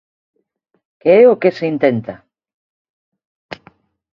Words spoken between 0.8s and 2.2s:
¿Que é o que se intenta?